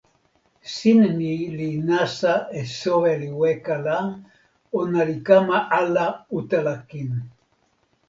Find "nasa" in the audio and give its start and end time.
1.89-2.33